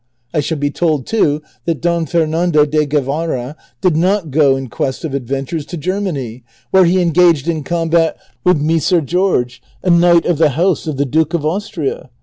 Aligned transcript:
I 0.33 0.39
shall 0.39 0.57
be 0.57 0.71
told, 0.71 1.05
too, 1.05 1.43
that 1.65 1.79
Don 1.79 2.07
Fernando 2.07 2.65
de 2.65 2.87
Guevara 2.87 3.55
did 3.81 3.95
not 3.95 4.31
go 4.31 4.55
in 4.55 4.67
quest 4.67 5.05
of 5.05 5.13
adventures 5.13 5.63
to 5.67 5.77
Germany, 5.77 6.43
where 6.71 6.85
he 6.85 6.99
engaged 6.99 7.47
in 7.47 7.63
combat 7.63 8.17
with 8.43 8.59
Micer 8.59 9.05
George, 9.05 9.61
a 9.83 9.91
knight 9.91 10.25
of 10.25 10.39
the 10.39 10.49
house 10.57 10.87
of 10.87 10.97
the 10.97 11.05
Duke 11.05 11.35
of 11.35 11.45
Austria. 11.45 12.09